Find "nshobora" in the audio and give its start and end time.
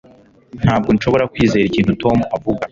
0.95-1.29